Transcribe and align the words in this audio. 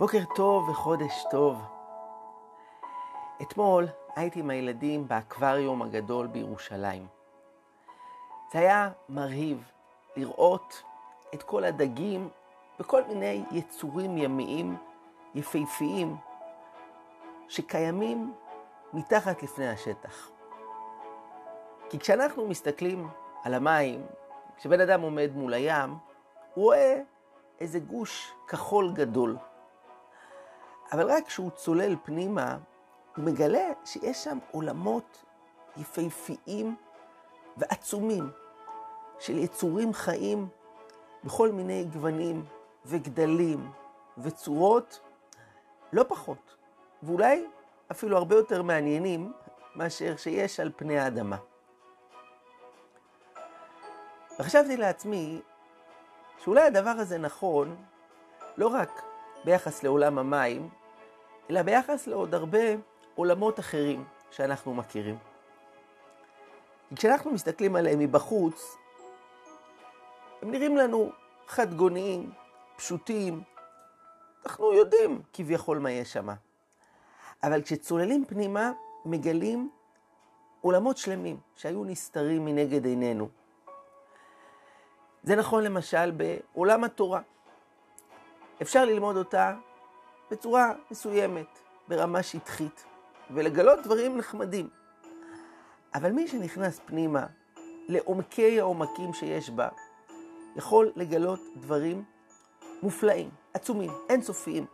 בוקר 0.00 0.24
טוב 0.34 0.68
וחודש 0.68 1.24
טוב. 1.30 1.62
אתמול 3.42 3.86
הייתי 4.16 4.40
עם 4.40 4.50
הילדים 4.50 5.08
באקווריום 5.08 5.82
הגדול 5.82 6.26
בירושלים. 6.26 7.06
זה 8.52 8.58
היה 8.58 8.90
מרהיב 9.08 9.70
לראות 10.16 10.82
את 11.34 11.42
כל 11.42 11.64
הדגים 11.64 12.28
וכל 12.80 13.02
מיני 13.04 13.44
יצורים 13.50 14.18
ימיים 14.18 14.76
יפהפיים 15.34 16.16
שקיימים 17.48 18.34
מתחת 18.92 19.42
לפני 19.42 19.68
השטח. 19.68 20.30
כי 21.88 21.98
כשאנחנו 21.98 22.48
מסתכלים 22.48 23.08
על 23.44 23.54
המים, 23.54 24.06
כשבן 24.56 24.80
אדם 24.80 25.00
עומד 25.00 25.30
מול 25.34 25.54
הים, 25.54 25.90
הוא 26.54 26.64
רואה 26.64 27.00
איזה 27.60 27.78
גוש 27.78 28.32
כחול 28.48 28.92
גדול. 28.92 29.36
אבל 30.92 31.10
רק 31.10 31.26
כשהוא 31.26 31.50
צולל 31.50 31.96
פנימה, 32.04 32.56
הוא 33.16 33.24
מגלה 33.24 33.68
שיש 33.84 34.24
שם 34.24 34.38
עולמות 34.50 35.24
יפהפיים 35.76 36.76
ועצומים 37.56 38.30
של 39.18 39.38
יצורים 39.38 39.92
חיים 39.92 40.48
בכל 41.24 41.48
מיני 41.52 41.84
גוונים 41.84 42.44
וגדלים 42.86 43.70
וצורות, 44.18 45.00
לא 45.92 46.04
פחות, 46.08 46.56
ואולי 47.02 47.46
אפילו 47.90 48.16
הרבה 48.16 48.36
יותר 48.36 48.62
מעניינים 48.62 49.32
מאשר 49.76 50.16
שיש 50.16 50.60
על 50.60 50.70
פני 50.76 50.98
האדמה. 50.98 51.36
וחשבתי 54.40 54.76
לעצמי 54.76 55.40
שאולי 56.38 56.62
הדבר 56.62 56.90
הזה 56.90 57.18
נכון 57.18 57.76
לא 58.56 58.68
רק 58.68 59.02
ביחס 59.44 59.82
לעולם 59.82 60.18
המים, 60.18 60.68
אלא 61.50 61.62
ביחס 61.62 62.06
לעוד 62.06 62.34
הרבה 62.34 62.58
עולמות 63.14 63.58
אחרים 63.58 64.04
שאנחנו 64.30 64.74
מכירים. 64.74 65.18
כשאנחנו 66.96 67.30
מסתכלים 67.30 67.76
עליהם 67.76 67.98
מבחוץ, 67.98 68.76
הם 70.42 70.50
נראים 70.50 70.76
לנו 70.76 71.10
חדגוניים, 71.46 72.32
פשוטים, 72.76 73.42
אנחנו 74.44 74.72
יודעים 74.72 75.22
כביכול 75.32 75.78
מה 75.78 75.90
יש 75.90 76.12
שם. 76.12 76.28
אבל 77.42 77.62
כשצוללים 77.62 78.24
פנימה, 78.24 78.72
מגלים 79.04 79.70
עולמות 80.60 80.96
שלמים 80.96 81.40
שהיו 81.56 81.84
נסתרים 81.84 82.44
מנגד 82.44 82.84
עינינו. 82.84 83.28
זה 85.22 85.36
נכון 85.36 85.64
למשל 85.64 86.10
בעולם 86.10 86.84
התורה. 86.84 87.20
אפשר 88.62 88.84
ללמוד 88.84 89.16
אותה 89.16 89.54
בצורה 90.30 90.72
מסוימת, 90.90 91.58
ברמה 91.88 92.22
שטחית, 92.22 92.84
ולגלות 93.30 93.78
דברים 93.84 94.18
נחמדים. 94.18 94.68
אבל 95.94 96.12
מי 96.12 96.28
שנכנס 96.28 96.80
פנימה 96.84 97.26
לעומקי 97.88 98.60
העומקים 98.60 99.14
שיש 99.14 99.50
בה, 99.50 99.68
יכול 100.56 100.92
לגלות 100.96 101.40
דברים 101.56 102.04
מופלאים, 102.82 103.30
עצומים, 103.54 103.90
אינסופיים. 104.08 104.66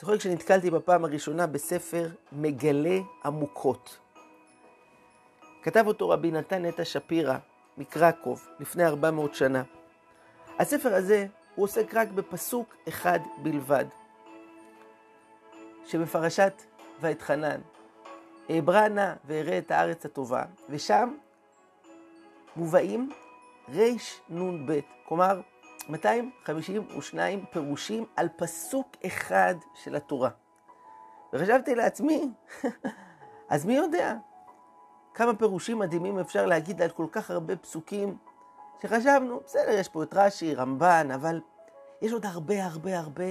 זוכר 0.00 0.18
כשנתקלתי 0.18 0.70
בפעם 0.70 1.04
הראשונה 1.04 1.46
בספר 1.46 2.08
מגלה 2.32 2.98
עמוקות. 3.24 3.98
כתב 5.62 5.84
אותו 5.86 6.08
רבי 6.08 6.30
נתן 6.30 6.64
נטע 6.64 6.84
שפירא 6.84 7.36
מקרקוב 7.78 8.48
לפני 8.60 8.86
400 8.86 9.34
שנה. 9.34 9.62
הספר 10.58 10.94
הזה 10.94 11.26
הוא 11.54 11.64
עוסק 11.64 11.94
רק 11.94 12.08
בפסוק 12.08 12.76
אחד 12.88 13.18
בלבד, 13.42 13.84
שבפרשת 15.86 16.62
ואתחנן, 17.00 17.60
אעברה 18.50 18.88
נא 18.88 19.12
ואראה 19.24 19.58
את 19.58 19.70
הארץ 19.70 20.04
הטובה, 20.04 20.44
ושם 20.68 21.14
מובאים 22.56 23.10
רנ"ב, 23.74 24.80
כלומר 25.04 25.40
252 25.88 27.44
פירושים 27.52 28.04
על 28.16 28.28
פסוק 28.36 28.86
אחד 29.06 29.54
של 29.74 29.96
התורה. 29.96 30.30
וחשבתי 31.32 31.74
לעצמי, 31.74 32.30
אז 33.50 33.66
מי 33.66 33.76
יודע 33.76 34.14
כמה 35.14 35.34
פירושים 35.34 35.78
מדהימים 35.78 36.18
אפשר 36.18 36.46
להגיד 36.46 36.82
על 36.82 36.90
כל 36.90 37.06
כך 37.12 37.30
הרבה 37.30 37.56
פסוקים 37.56 38.16
שחשבנו, 38.82 39.40
בסדר, 39.44 39.70
יש 39.70 39.88
פה 39.88 40.02
את 40.02 40.14
רש"י, 40.14 40.54
רמב"ן, 40.54 41.10
אבל 41.14 41.40
יש 42.02 42.12
עוד 42.12 42.26
הרבה 42.26 42.64
הרבה 42.64 42.98
הרבה 42.98 43.24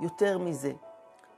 יותר 0.00 0.38
מזה. 0.38 0.72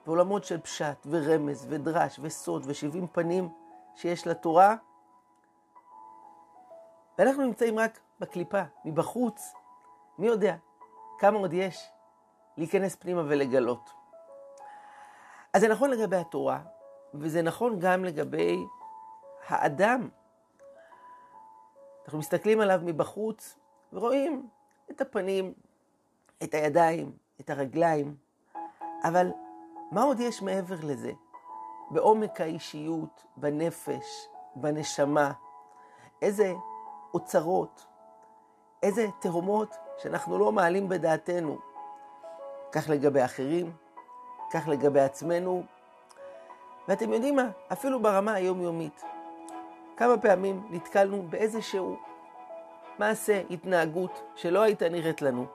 ועולמות 0.07 0.45
של 0.45 0.61
פשט 0.61 1.07
ורמז 1.07 1.67
ודרש 1.69 2.21
וסוד 2.23 2.63
ושבעים 2.67 3.07
פנים 3.07 3.49
שיש 3.95 4.27
לתורה. 4.27 4.77
ואנחנו 7.19 7.43
נמצאים 7.43 7.79
רק 7.79 8.01
בקליפה, 8.21 8.63
מבחוץ. 8.85 9.55
מי 10.19 10.27
יודע 10.27 10.57
כמה 11.19 11.39
עוד 11.39 11.53
יש 11.53 11.91
להיכנס 12.57 12.97
פנימה 12.97 13.23
ולגלות. 13.27 13.91
אז 15.53 15.61
זה 15.61 15.69
נכון 15.69 15.91
לגבי 15.91 16.17
התורה, 16.17 16.61
וזה 17.15 17.43
נכון 17.43 17.79
גם 17.79 18.05
לגבי 18.05 18.65
האדם. 19.49 20.09
אנחנו 22.05 22.19
מסתכלים 22.19 22.61
עליו 22.61 22.81
מבחוץ 22.85 23.59
ורואים 23.93 24.49
את 24.91 25.01
הפנים, 25.01 25.53
את 26.43 26.55
הידיים, 26.55 27.13
את 27.41 27.51
הרגליים, 27.51 28.17
אבל 29.05 29.31
מה 29.93 30.03
עוד 30.03 30.21
יש 30.21 30.43
מעבר 30.43 30.77
לזה? 30.83 31.13
בעומק 31.91 32.41
האישיות, 32.41 33.25
בנפש, 33.37 34.29
בנשמה, 34.57 35.33
איזה 36.23 36.55
אוצרות, 37.15 37.87
איזה 38.83 39.07
תהומות 39.21 39.77
שאנחנו 39.99 40.39
לא 40.39 40.53
מעלים 40.53 40.89
בדעתנו. 40.89 41.59
כך 42.73 42.89
לגבי 42.89 43.25
אחרים, 43.25 43.73
כך 44.53 44.69
לגבי 44.69 45.01
עצמנו. 45.01 45.63
ואתם 46.89 47.13
יודעים 47.13 47.37
מה? 47.37 47.49
אפילו 47.73 48.03
ברמה 48.03 48.33
היומיומית. 48.33 49.03
כמה 49.97 50.19
פעמים 50.19 50.69
נתקלנו 50.71 51.23
באיזשהו 51.23 51.97
מעשה, 52.99 53.43
התנהגות, 53.51 54.23
שלא 54.35 54.61
הייתה 54.61 54.89
נראית 54.89 55.23
לנו. 55.23 55.47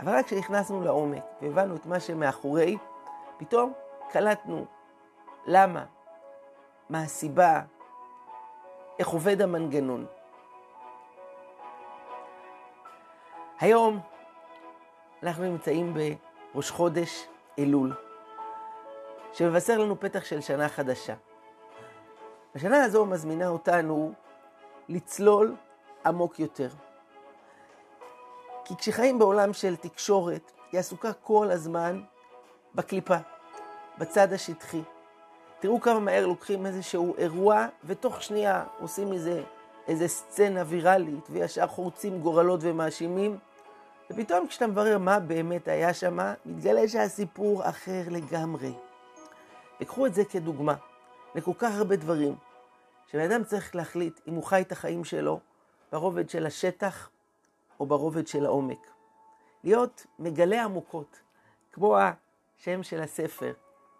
אבל 0.00 0.18
רק 0.18 0.26
כשנכנסנו 0.26 0.80
לעומק 0.80 1.22
והבנו 1.42 1.76
את 1.76 1.86
מה 1.86 2.00
שמאחורי, 2.00 2.76
פתאום 3.36 3.72
קלטנו 4.10 4.66
למה, 5.46 5.84
מה 6.90 7.02
הסיבה, 7.02 7.60
איך 8.98 9.08
עובד 9.08 9.42
המנגנון. 9.42 10.06
היום 13.60 14.00
אנחנו 15.22 15.44
נמצאים 15.44 15.94
בראש 15.94 16.70
חודש 16.70 17.28
אלול, 17.58 17.94
שמבשר 19.32 19.78
לנו 19.78 20.00
פתח 20.00 20.24
של 20.24 20.40
שנה 20.40 20.68
חדשה. 20.68 21.14
השנה 22.54 22.84
הזו 22.84 23.06
מזמינה 23.06 23.48
אותנו 23.48 24.12
לצלול 24.88 25.56
עמוק 26.06 26.40
יותר. 26.40 26.68
כי 28.64 28.76
כשחיים 28.76 29.18
בעולם 29.18 29.52
של 29.52 29.76
תקשורת, 29.76 30.52
היא 30.72 30.80
עסוקה 30.80 31.12
כל 31.12 31.50
הזמן 31.50 32.02
בקליפה, 32.74 33.16
בצד 33.98 34.32
השטחי. 34.32 34.82
תראו 35.60 35.80
כמה 35.80 36.00
מהר 36.00 36.26
לוקחים 36.26 36.66
איזשהו 36.66 37.14
אירוע, 37.18 37.66
ותוך 37.84 38.22
שנייה 38.22 38.64
עושים 38.80 39.10
מזה 39.10 39.42
איזה 39.88 40.08
סצנה 40.08 40.62
ויראלית, 40.66 41.28
וישר 41.30 41.66
חורצים 41.66 42.20
גורלות 42.20 42.60
ומאשימים, 42.62 43.38
ופתאום 44.10 44.48
כשאתה 44.48 44.66
מברר 44.66 44.98
מה 44.98 45.20
באמת 45.20 45.68
היה 45.68 45.94
שם, 45.94 46.18
מתגלה 46.46 46.88
שהסיפור 46.88 47.68
אחר 47.68 48.02
לגמרי. 48.10 48.72
וקחו 49.80 50.06
את 50.06 50.14
זה 50.14 50.24
כדוגמה 50.24 50.74
לכל 51.34 51.52
כך 51.58 51.74
הרבה 51.74 51.96
דברים, 51.96 52.34
שבן 53.06 53.30
אדם 53.30 53.44
צריך 53.44 53.76
להחליט 53.76 54.20
אם 54.28 54.34
הוא 54.34 54.44
חי 54.44 54.60
את 54.60 54.72
החיים 54.72 55.04
שלו 55.04 55.40
ברובד 55.92 56.30
של 56.30 56.46
השטח 56.46 57.10
או 57.80 57.86
ברובד 57.86 58.26
של 58.26 58.46
העומק. 58.46 58.86
להיות 59.64 60.06
מגלה 60.18 60.64
עמוקות, 60.64 61.20
כמו 61.72 61.96
השם 62.60 62.82
של 62.82 63.00
הספר 63.00 63.52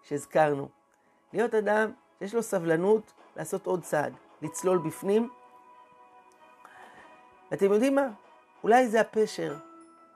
שהזכרנו. 0.03 0.69
להיות 1.33 1.53
אדם 1.53 1.91
שיש 2.19 2.35
לו 2.35 2.43
סבלנות 2.43 3.11
לעשות 3.35 3.67
עוד 3.67 3.83
צעד, 3.83 4.13
לצלול 4.41 4.77
בפנים. 4.77 5.29
ואתם 7.51 7.71
יודעים 7.71 7.95
מה? 7.95 8.07
אולי 8.63 8.87
זה 8.87 9.01
הפשר, 9.01 9.57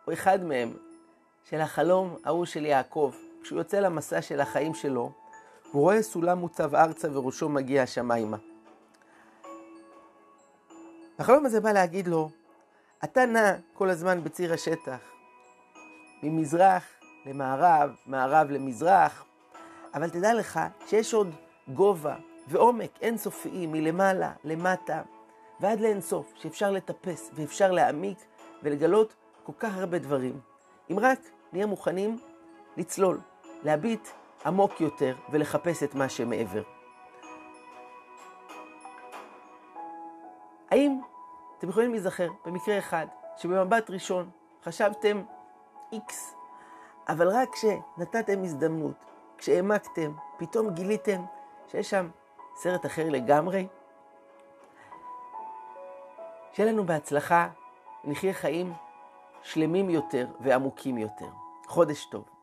או 0.08 0.14
אחד 0.14 0.44
מהם, 0.44 0.74
של 1.44 1.62
החלום 1.62 2.16
ההוא 2.26 2.46
של 2.46 2.66
יעקב, 2.66 3.14
כשהוא 3.44 3.60
יוצא 3.60 3.80
למסע 3.80 4.22
של 4.22 4.42
החיים 4.42 4.74
שלו, 4.74 5.12
הוא 5.72 5.82
רואה 5.82 6.02
סולם 6.02 6.38
מוצב 6.38 6.76
ארצה 6.76 7.08
וראשו 7.18 7.50
מגיע 7.50 7.84
השמיימה. 7.84 8.38
החלום 11.20 11.46
הזה 11.46 11.62
בא 11.62 11.72
להגיד 11.72 12.08
לו, 12.08 12.30
אתה 13.04 13.26
נע 13.26 13.54
כל 13.74 13.90
הזמן 13.90 14.24
בציר 14.24 14.54
השטח, 14.54 15.00
ממזרח 16.24 16.99
למערב, 17.26 17.96
מערב 18.06 18.52
למזרח, 18.52 19.26
אבל 19.94 20.10
תדע 20.10 20.34
לך 20.34 20.60
שיש 20.88 21.14
עוד 21.14 21.36
גובה 21.68 22.16
ועומק 22.48 22.92
אינסופיים 23.02 23.72
מלמעלה, 23.72 24.32
למטה, 24.44 25.02
ועד 25.60 25.80
לאינסוף, 25.80 26.34
שאפשר 26.36 26.72
לטפס 26.72 27.32
ואפשר 27.34 27.72
להעמיק 27.72 28.18
ולגלות 28.64 29.16
כל 29.44 29.54
כך 29.60 29.78
הרבה 29.78 30.00
דברים. 30.00 30.40
אם 30.92 31.00
רק 31.00 31.20
נהיה 31.54 31.66
מוכנים 31.66 32.18
לצלול, 32.78 33.20
להביט 33.64 34.08
עמוק 34.46 34.82
יותר 34.82 35.16
ולחפש 35.32 35.84
את 35.84 35.96
מה 35.96 36.10
שמעבר. 36.10 36.64
האם 40.72 41.00
אתם 41.58 41.70
יכולים 41.70 41.92
להיזכר 41.92 42.28
במקרה 42.46 42.78
אחד 42.80 43.06
שבמבט 43.38 43.90
ראשון 43.90 44.30
חשבתם 44.64 45.24
איקס, 45.92 46.36
אבל 47.10 47.28
רק 47.28 47.50
כשנתתם 47.54 48.44
הזדמנות, 48.44 48.96
כשהעמקתם, 49.38 50.12
פתאום 50.38 50.70
גיליתם 50.70 51.22
שיש 51.68 51.90
שם 51.90 52.10
סרט 52.56 52.86
אחר 52.86 53.10
לגמרי? 53.10 53.68
שיהיה 56.54 56.72
לנו 56.72 56.86
בהצלחה, 56.86 57.50
נחיה 58.04 58.34
חיים 58.34 58.74
שלמים 59.42 59.90
יותר 59.90 60.28
ועמוקים 60.40 60.98
יותר. 60.98 61.30
חודש 61.68 62.06
טוב. 62.06 62.39